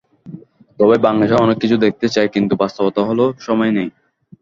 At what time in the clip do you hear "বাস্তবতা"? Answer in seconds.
2.55-3.01